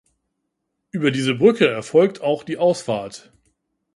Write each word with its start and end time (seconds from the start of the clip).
Über 0.89 1.11
diese 1.11 1.35
Brücke 1.35 1.67
erfolgt 1.67 2.21
auch 2.21 2.41
die 2.43 2.57
Ausfahrt. 2.57 3.31